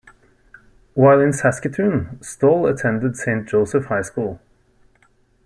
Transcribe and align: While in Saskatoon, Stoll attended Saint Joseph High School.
While 0.95 1.19
in 1.21 1.31
Saskatoon, 1.31 2.17
Stoll 2.23 2.65
attended 2.65 3.15
Saint 3.15 3.47
Joseph 3.47 3.85
High 3.85 4.01
School. 4.01 4.41